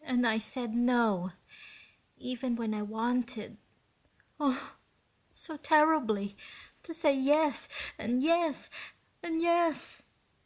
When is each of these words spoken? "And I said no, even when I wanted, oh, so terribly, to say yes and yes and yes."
"And 0.00 0.26
I 0.26 0.38
said 0.38 0.72
no, 0.74 1.32
even 2.16 2.56
when 2.56 2.72
I 2.72 2.80
wanted, 2.80 3.58
oh, 4.40 4.76
so 5.32 5.58
terribly, 5.58 6.34
to 6.82 6.94
say 6.94 7.14
yes 7.14 7.68
and 7.98 8.22
yes 8.22 8.70
and 9.22 9.42
yes." 9.42 10.02